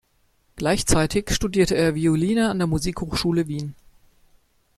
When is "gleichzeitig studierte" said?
0.55-1.75